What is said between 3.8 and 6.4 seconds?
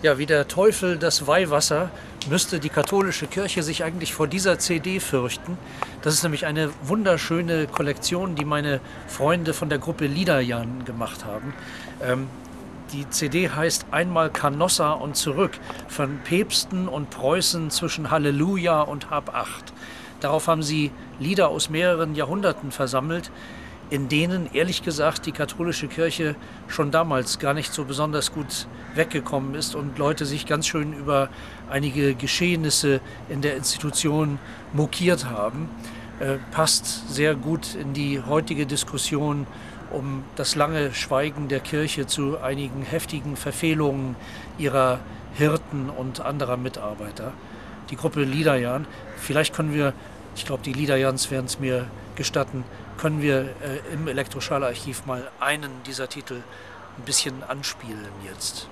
eigentlich vor dieser CD fürchten. Das ist